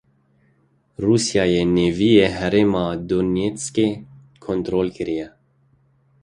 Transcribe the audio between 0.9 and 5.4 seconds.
Rûsyayê nêviyê herêma Donetskê kontrol kiriye.